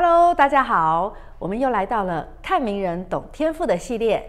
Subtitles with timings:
[0.00, 4.24] Hello，大家好，我们又来到了看名人懂天赋的系列。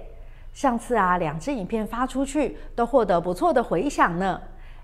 [0.51, 4.42] 上次啊，两支影片发出去都获得不错的回响呢，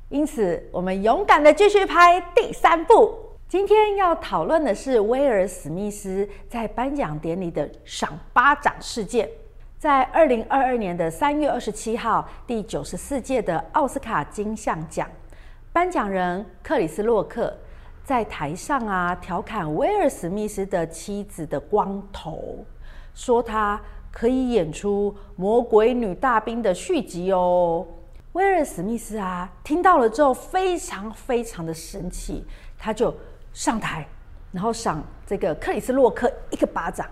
[0.09, 3.17] 因此我们勇敢的继续拍第三部。
[3.47, 9.27] 今天要讨论的是威尔史密斯在颁奖典礼的赏巴掌事件。
[9.79, 15.09] 在二零二二年的三月二十七号，第九十四届的奥斯卡金像奖，
[15.73, 17.51] 颁奖人克里斯洛克
[18.05, 22.63] 在台上啊调侃威尔史密斯的妻子的光头，
[23.15, 23.81] 说他
[24.11, 27.83] 可以演出《魔鬼女大兵》的续集哦。
[28.33, 32.45] 威尔史密斯啊听到了之后非常非常的生气，
[32.77, 33.11] 他就
[33.51, 34.07] 上台，
[34.51, 37.09] 然后赏这个克里斯洛克一个巴掌。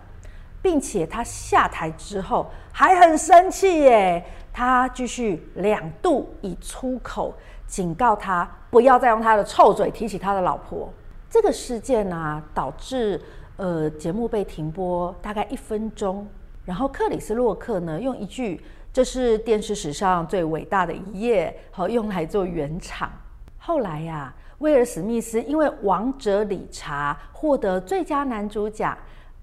[0.61, 7.33] 并且他下台之后还很生气耶，他继续两度以粗口
[7.67, 10.91] 警告他不要再用他的臭嘴提起他的老婆。
[11.29, 13.19] 这个事件呢、啊，导致
[13.57, 16.27] 呃节目被停播大概一分钟。
[16.65, 23.11] 然后克里斯洛克呢用一句“这是电视史上最伟大的一页”好用来做圆场。
[23.57, 28.95] 后来呀、威尔史密斯因为《王者理查》获得最佳男主角。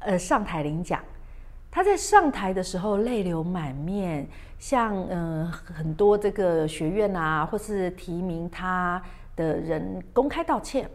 [0.03, 0.99] 呃，上台领奖，
[1.71, 9.01] 他在上台的时候泪流满面，向嗯、呃、很多这个学院啊，或是提名他
[9.37, 10.91] 的人公开道歉，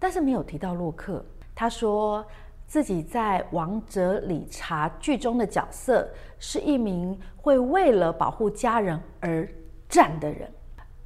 [0.00, 1.24] 但是没有提到洛克。
[1.54, 2.26] 他说
[2.66, 6.08] 自己在《王者理查》剧中的角色
[6.38, 9.48] 是一名会为了保护家人而
[9.88, 10.50] 战的人，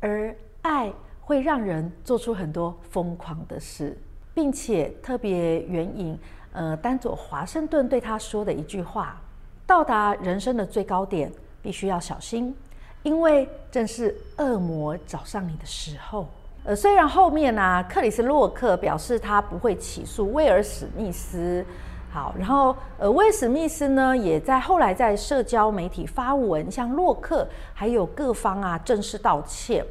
[0.00, 3.98] 而爱会让人做出很多疯狂的事，
[4.32, 6.18] 并且特别援引。
[6.54, 9.20] 呃，丹佐华盛顿对他说的一句话
[9.66, 11.30] ：“到达人生的最高点，
[11.60, 12.54] 必须要小心，
[13.02, 16.28] 因为正是恶魔找上你的时候。”
[16.64, 21.62] 呃，虽然后面呢、啊，克里斯洛克表示他不会起诉威尔史密斯，
[22.10, 29.84] 好，然后呃，威尔史密斯呢，也在后来在社交媒体发文向洛克还有各方啊正式道歉。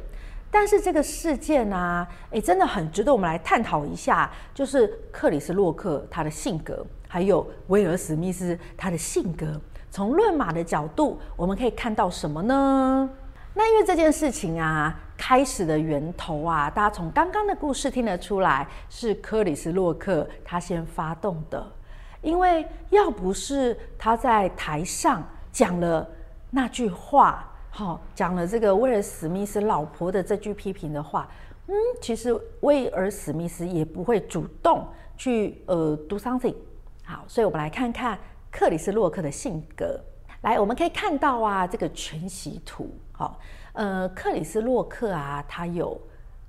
[0.54, 9.60] 但是这个事件啊，诶，真的很值得我们来探讨一下，就是克里斯洛克他的性格，还有威尔史密斯他的性格，
[9.90, 13.10] 从论马的角度，我们可以看到什么呢？
[13.52, 21.66] 那因为这件事情啊，开始的源头啊，大家从刚刚的故事听得出来，是克里斯洛克他先发动的，
[22.22, 25.20] 因为要不是他在台上
[25.50, 26.08] 讲了
[26.50, 27.50] 那句话。
[27.76, 31.28] 好，讲了这个威尔史密斯老婆的这句批评的话，
[31.66, 34.86] 嗯，其实威尔史密斯也不会主动
[35.16, 36.54] 去呃 do something。
[37.02, 38.16] 好，所以我们来看看
[38.48, 39.98] 克里斯洛克的性格。
[40.42, 42.88] 来，我们可以看到啊，这个全息图。
[43.10, 43.40] 好，
[43.72, 46.00] 呃，克里斯洛克啊，他有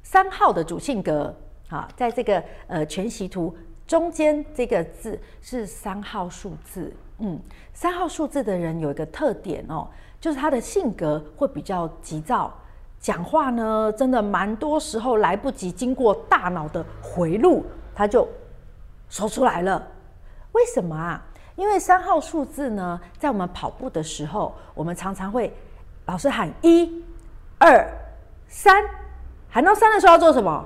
[0.03, 1.35] 三号的主性格。
[1.67, 3.57] 好，在这个呃全息图
[3.87, 6.93] 中间这个字是三号数字。
[7.17, 7.39] 嗯，
[7.73, 9.89] 三号数字的人有一个特点哦。
[10.19, 12.51] 就是他的性格会比较急躁，
[12.99, 18.27] 讲话呢，真的蛮多时候来不及经过大脑的回路，他就
[19.09, 19.85] 说出来了。
[20.53, 21.21] 为什么啊？
[21.55, 25.55] 因为三号数字呢，在我们跑步的时候，我们常常会
[26.05, 27.03] 老师喊一、
[27.57, 27.87] 二、
[28.47, 28.83] 三，
[29.49, 30.65] 喊到三的时候要做什么？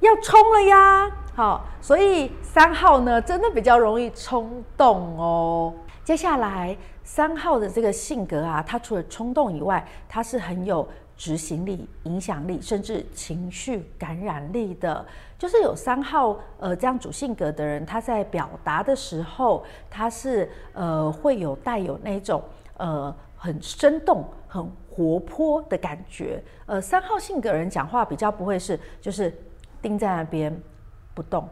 [0.00, 1.10] 要冲了呀！
[1.34, 5.74] 好，所以三号呢，真的比较容易冲动哦。
[6.04, 15.04] 接下来，三号的这个性格啊，他除了冲动以外，他是很有执行力、影响力，甚至情绪感染力的。
[15.38, 22.42] 就是有三号呃这样主性格的人，他在表达的时候，他是呃会有带有那种
[22.76, 26.42] 呃很生动、很活泼的感觉。
[26.66, 29.34] 呃，三号性格人讲话比较不会是就是
[29.82, 30.54] 盯在那边
[31.14, 31.48] 不动。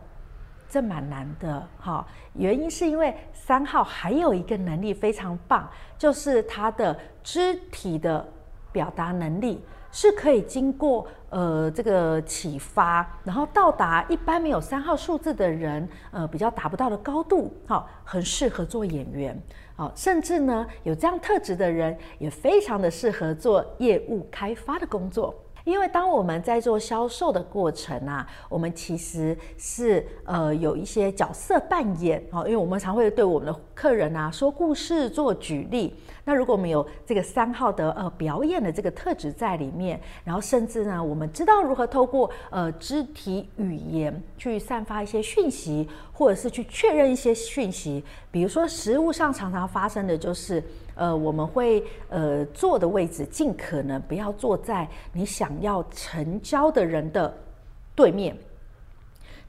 [0.69, 8.27] 这蛮难的哈，原因是因为三号还有一个能力非常棒，就是他的肢体的
[8.71, 19.41] 表达能力是可以经过呃这个启发，然后到达一般没有三号数字的人呃比较达不到的高度，好，很适合做演员，
[19.75, 25.35] 好，甚至呢有这样特质的人也非常的适合做业务开发的工作。
[25.69, 35.95] 因为当我们在做销售的过程啊，我们其实是呃有一些角色扮演哦，因为我们常会对我们的客人啊说故事、做举例。
[36.25, 48.03] 那如果我们有这个三号的呃表演的这个特质在里面，然后甚至呢，我们知道如何透过呃肢体语言去散发一些讯息，或者是去确认一些讯息。
[48.39, 50.63] 比如说实务上常常发生的就是。
[50.95, 57.33] 呃，我们会呃坐的位置尽可能不要坐在你想要成交的人的
[57.95, 58.37] 对面，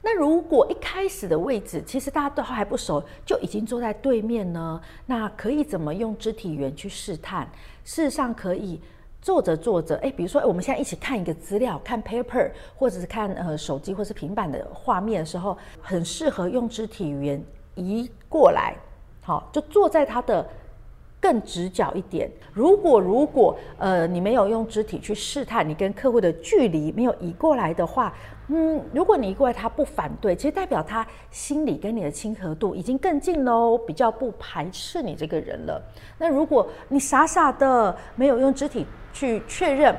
[0.00, 4.80] 那如果一开始的位置其实大家都还不熟，就已经坐在对面呢？
[5.06, 7.50] 那可以怎么用肢体语言去试探？
[7.84, 8.80] 事实上可以
[9.20, 18.74] 坐着坐着，哎，比如说我们现在一起看一个资料，看 paper，或者是看呃手机或是平板的画面的时候，很适合用肢体语言移过来，
[19.22, 20.46] 好，就坐在他的。
[21.22, 22.30] 更直角一点。
[22.54, 28.10] 如果如果呃你没有用肢体去试探你跟客户的距离没有移过来的话，
[28.48, 35.78] 嗯，如果你移过来他不反对，其实代表他心里跟你的亲和度已经更近喽，比较不排斥你这个人了。
[36.16, 39.94] 那如果你傻傻的没有用肢体去确认，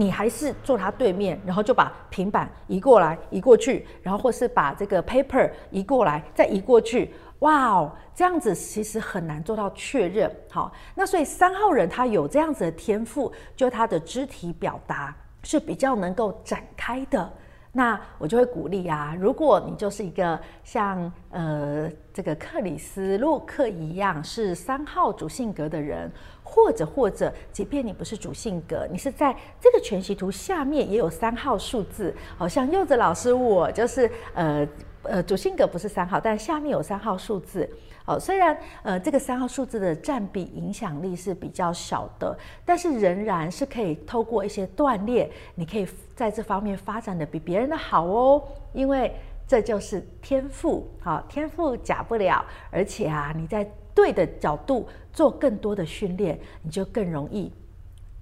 [0.00, 7.12] 你还是坐他对面，然后就把平板移过来移过去，然后或是把这个 paper 移过来再移过去。
[7.40, 10.34] 哇哦，这样子其实很难做到确认。
[10.50, 17.30] 好，那所以三号人他有这样子的天赋，就他的肢体表达是比较能够展开的。
[17.72, 26.10] 那我就会鼓励啊，如果你就是一个像呃这个克里斯洛克一样是三号主性格的人，
[26.50, 34.66] 或者或者，即便你不是主性格，你是在这个全息图下面也有三号数字，好像柚子老师我就是呃。
[35.02, 37.66] 呃，主性格不是三号，但下面有三号数字。
[38.04, 48.42] 好，虽然呃这个三号数字的占比影响力是比较小的，但是仍然是可以透过一些锻炼，你可以在这方面发展的比别人的好哦。
[48.74, 49.10] 因为
[49.48, 52.44] 这就是天赋，好，天赋假不了。
[52.70, 57.52] 而且啊，你在对的角度做更多的训练，你就更容易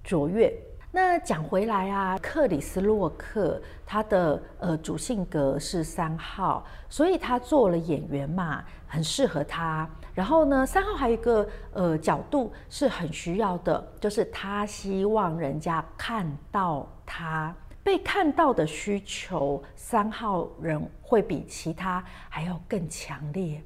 [0.03, 0.53] 卓越。
[0.91, 9.87] 那讲回来啊，克里斯洛克他的呃主性格是三号，所以他做了演员嘛，很适合他。
[10.15, 23.61] 然后呢，三号还有一个呃角度是很需要的，就是他希望人家看到他被看到的需求，三号人会比其他还要更强烈。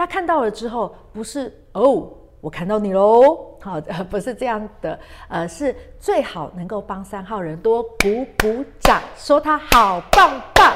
[0.00, 2.10] 那看到了之后，不是哦。
[2.40, 4.98] 我看到你喽， 好， 不是这样的，
[5.28, 10.72] 呃，是最好能够帮三号人多鼓鼓掌，说他好棒棒。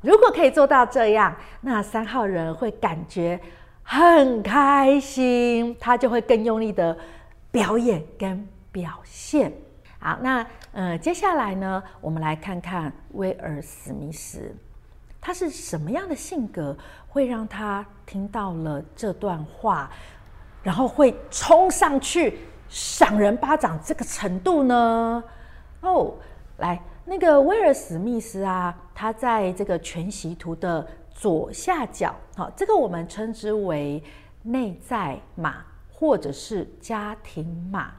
[0.00, 3.38] 如果可以做到这样，那三号人会感觉
[3.84, 6.98] 很开心，他就会更用力的
[7.52, 9.52] 表演跟表现。
[10.00, 14.52] 好，那呃，接下来呢，我们来看看威尔史密斯，
[15.20, 16.76] 他是什么样的性格，
[17.08, 19.90] 会让他听到了这段话？
[20.62, 22.38] 然后会冲上去
[22.68, 25.24] 赏人巴掌这个程度呢？
[25.80, 26.14] 哦，
[26.58, 34.02] 来，那个威尔史密斯啊，他在这个全息图的左下角，好，这个我们称之为
[34.42, 37.92] 内在码或者是家庭码。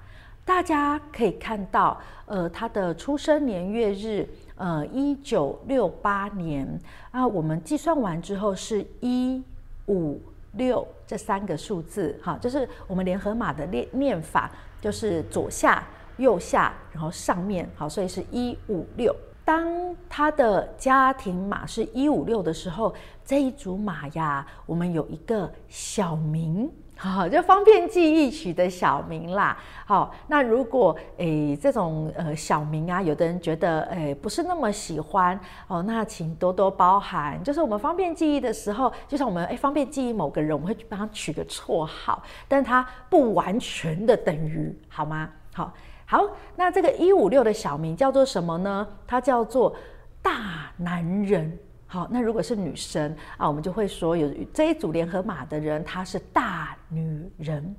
[0.44, 4.27] 大家可以看到，呃，他的出生年月日，
[4.61, 6.79] 呃，一九六八年
[7.09, 9.43] 啊，我们计算完之后是一
[9.87, 10.21] 五。
[10.55, 15.81] 六这三个数字，哈，就是我们联合码的念念法，就是左下、
[16.17, 19.15] 右下，然后上面，好，所以是一五六。
[19.45, 22.93] 当他的家庭码是一五六的时候，
[23.23, 26.69] 这一组码呀，我们有一个小名。
[27.03, 29.57] 好，就方便记忆取的小名啦。
[29.88, 37.44] 好，那如果诶这种呃小名啊，有的人觉得诶不是那么喜欢哦，那请多多包涵。
[37.44, 45.28] 就是我们方便记忆的时候，就像我们诶方便记忆某个人，我们会帮他取个绰号，但他不完全的等于，好吗？
[45.56, 45.73] 好，
[46.06, 46.23] 好，
[46.56, 48.87] 那这个一五六的小名叫做什么呢？
[49.07, 49.75] 它叫做
[50.21, 51.57] 大男人。
[51.92, 57.76] 好，那如果是女生啊，我们就会说有这一组联合码的人，她是大女人。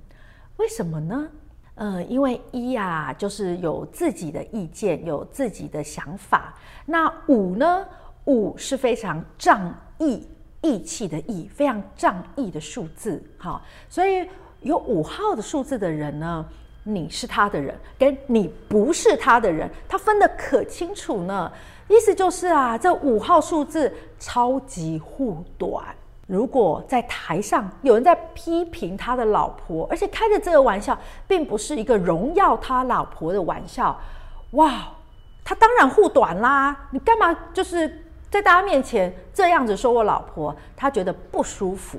[0.58, 1.26] 为什么呢？
[1.76, 6.54] 呃，因为一啊，就是有自己的意见，有自己的想法。
[6.84, 7.86] 那五呢？
[8.26, 10.28] 五是非常仗义、
[10.60, 13.24] 义气的义，非常仗义的数字。
[13.38, 14.28] 好，所以
[14.60, 16.46] 有五号的数字的人呢，
[16.84, 21.50] 你是他的人，跟你不是他的人，他分得可清楚呢。
[21.88, 25.84] 意思就是啊，这五号数字超级护短。
[26.26, 34.00] 如果在台上有人在批评他的老婆，而且开的这个玩笑并不是一个荣耀他老婆的玩笑，
[34.52, 34.88] 哇，
[35.44, 36.88] 他当然护短啦。
[36.90, 40.56] 你干嘛就是在大家面前这样子说我老婆？
[40.74, 41.98] 他觉得不舒服。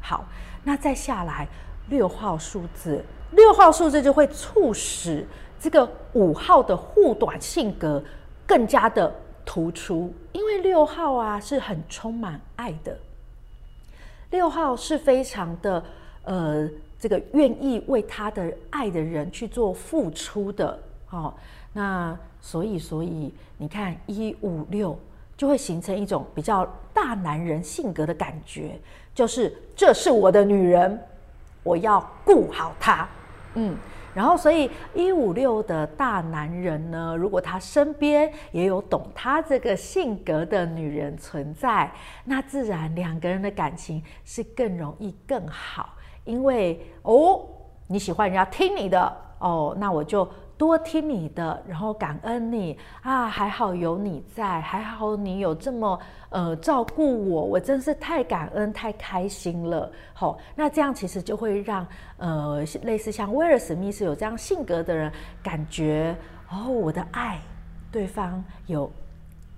[0.00, 0.24] 好，
[0.62, 1.48] 那再下来
[1.88, 5.26] 六号数字，六号数字就会促使
[5.58, 8.02] 这个五号的护短性格
[8.46, 9.12] 更加的。
[9.44, 12.96] 突出，因为六号啊是很充满爱的，
[14.30, 15.82] 六号是非常的
[16.22, 20.78] 呃，这个愿意为他的爱的人去做付出的，
[21.10, 21.34] 哦，
[21.72, 24.96] 那所以所以你看一五六
[25.36, 28.78] 就会形成一种比较大男人性格的感觉，
[29.12, 30.96] 就是这是我的女人，
[31.62, 33.08] 我要顾好他。
[33.54, 33.76] 嗯。
[34.14, 41.90] 然后，所以一五六的大男人呢，如果他身边也有懂他这个性格的女人存在，
[42.24, 45.94] 那自然两个人的感情是更容易更好。
[46.24, 47.40] 因为哦，
[47.86, 50.28] 你喜欢人家听你的哦，那我就。
[50.62, 55.98] 多听你的，然后感恩你啊，还好有你在，还好你有这么
[56.30, 59.90] 呃照顾我，我真是太感恩太开心了。
[60.14, 61.84] 好、那这样其实就会让
[62.16, 66.16] 呃类似像威尔史密斯有这样性格的人感觉
[66.48, 67.40] 哦，我的爱
[67.90, 68.88] 对方有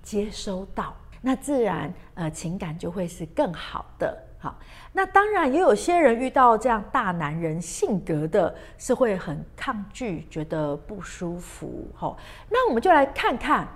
[0.02, 4.16] 接收到，那自然呃情感就会是更好的。
[4.44, 4.54] 好，
[4.92, 11.88] 那当然也有些人遇到这样大男人性格的，是会很抗拒，觉得不舒服。
[11.94, 12.18] 好，
[12.50, 13.66] 那我们就来看看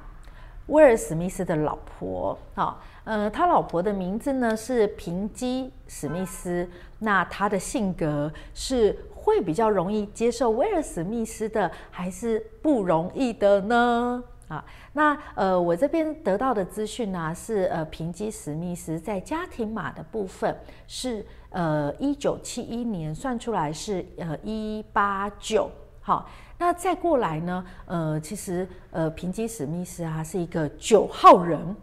[0.67, 2.39] 威尔史密斯的老婆。
[2.55, 6.69] 好，呃，他老婆的名字呢是平基史密斯。
[6.99, 14.23] 那他的性格是会比较容易接受威尔史密斯的，还是不容易的呢？
[14.49, 14.64] 啊，
[14.95, 31.76] 那呃，我这边得到的资讯呢，是呃，平基史密斯在家庭码的部分是呃，一九七一年算出来是呃一八九，好，那再过来呢，呃，其实呃，平基史密斯啊是一个九号人，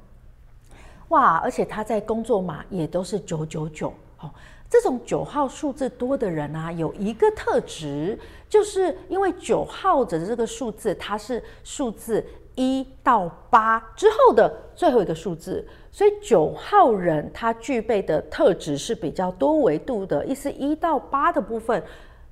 [1.09, 4.33] 哇，而且他在工作码也都是九九九，好。
[4.67, 8.19] 这种九号数字多的人啊，有一个特质，
[8.49, 21.83] 就是因为九号的这个数字，它是数字一到八之后的最后一个数字，所以九号人他具备的特质是比较多维度的，意思一到八的部分。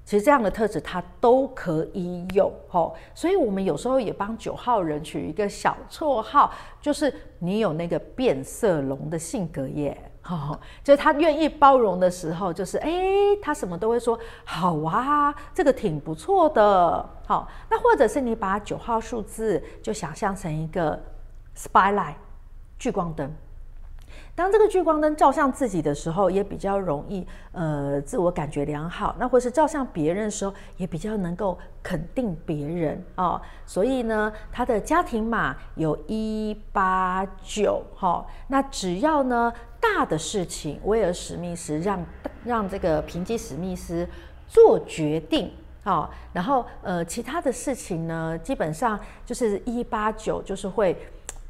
[0.06, 12.92] 其实这样的特质他都可以有，吼，所以我们有时候也帮九号人取一个小绰号，就是你有那个变色龙的性格耶，吼，就是他愿意包容的时候，就是哎，
[13.42, 21.02] 他什么都会说好啊，这个挺不错的，好，那或者是你把九号数字就想象成一个
[21.56, 22.16] spotlight
[22.78, 23.34] 聚光灯。
[24.36, 29.16] 当这个聚光灯照向自己的时候，也比较容易，呃，自我感觉良好。
[29.20, 33.40] 那或是照向别人的时候，也比较能够肯定别人哦。
[33.64, 38.26] 所以呢，他的家庭码有一八九，哈。
[38.48, 42.04] 那只要呢大的事情，威尔史密斯让
[42.44, 44.08] 让这个平基史密斯
[44.48, 45.52] 做决定，
[45.84, 50.98] 哦，然后呃，其他的事情呢，基本上就是一八九，就是会，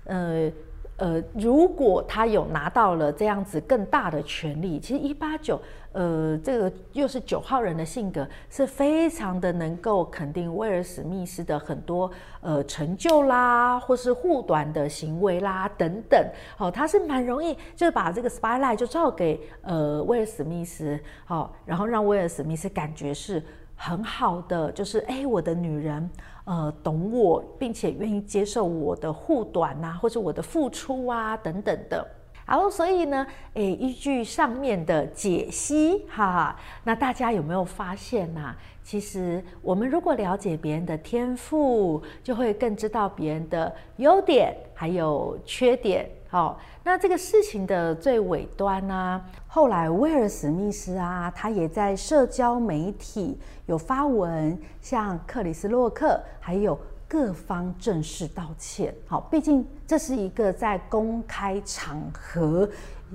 [0.04, 0.52] 呃。
[0.98, 5.60] 呃，如果他有拿到了这样子更大的权力，其实一八九，
[5.92, 12.10] 呃，这个又是九号人的性格，是非常的能够肯定威尔史密斯的很多
[12.42, 16.24] 呃成就啦，或是护短的行为啦等等。
[16.56, 23.44] 好、他是蛮容易，就是把这个 spotlight 就照给呃威尔史密斯，好、然后让威尔史密斯感觉是
[23.76, 26.10] 很好的，就是哎，我的女人。
[26.46, 32.06] 呃，懂我，并且愿意接受我的护短呐，或者我的付出啊，等等的。
[32.46, 46.10] 然后，所以呢，诶，依据上面的解析，哈哈，那大家有没有发现呐、其实我们如果了解别人的天赋，就会更知道别人的优点还有缺点。
[46.28, 49.26] 好，那这个事情的最尾端呢、啊？
[49.48, 56.78] 后来威尔史密斯啊，他也在社交媒体有发文，向克里斯洛克还有。
[57.06, 62.68] 各方正式道歉，好，毕竟这是一个在公开场合，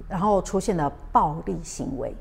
[0.08, 2.14] 然后出现了暴力行为。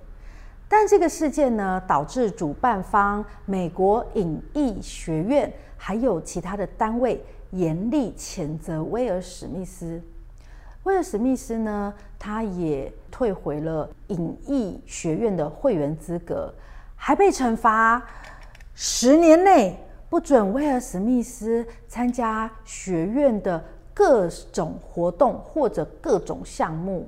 [0.70, 10.02] 但这个事件呢，导致主办方美国影艺学院还有其他的单位严厉谴责威尔史密斯。
[10.84, 16.54] 威尔史密斯呢，他也退回了影艺学院的会员资格，
[16.96, 18.06] 还被惩罚
[18.74, 19.78] 十年内。
[20.10, 23.62] 不准威尔史密斯参加学院的
[23.94, 27.06] 各种活动或者各种项目。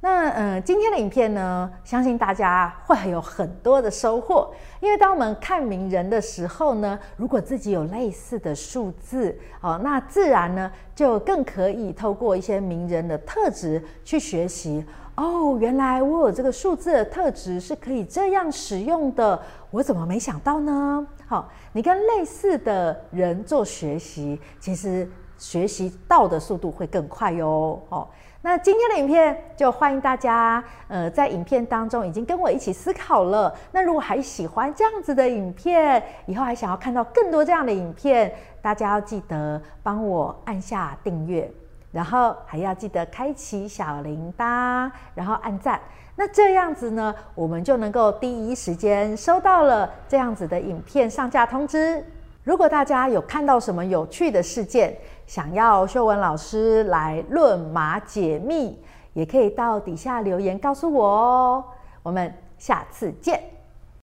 [0.00, 4.52] 那呃，今天的影片呢，相信大家会有很多的收获。
[4.80, 14.84] 因为当我们看名人的时候呢，如果自己有类似的数字，哦，那自然呢就更可以透过一些名人的特质去学习。
[15.14, 21.06] 哦，原来我有这个数字的特质是可以这样使用的，我怎么没想到呢？
[21.26, 27.78] 好，你跟类似的人做学习，其实学习到的速度会更快哟。
[27.90, 28.10] 好，
[28.44, 33.54] 那今天的影片就欢迎大家，呃，在影片当中已经跟我一起思考了。
[33.70, 41.48] 那如果还喜欢这样子的影片，以后还想要看到更多这样的影片，大家要记得帮我按下订阅。
[41.92, 45.78] 然后还要记得开启小铃铛，然后按赞。
[46.16, 52.02] 那这样子呢，我们就能够第一时间收到了这样子的影片上架通知。
[52.44, 54.96] 如果大家有看到什么有趣的事件，
[55.26, 58.76] 想要秀文老师来论码解密，
[59.12, 61.64] 也可以到底下留言告诉我哦。
[62.02, 63.51] 我们下次见。